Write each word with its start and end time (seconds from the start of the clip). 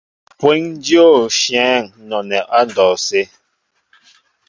Mpweŋ 0.35 0.59
dyô 0.83 1.05
nshyɛέŋ 1.27 1.83
nɔnɛɛ 2.07 2.39
andɔwsé. 2.57 3.21